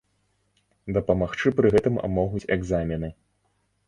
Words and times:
Дапамагчы 0.95 1.51
пры 1.59 1.67
гэтым 1.75 1.99
могуць 2.15 2.47
экзамены. 2.57 3.11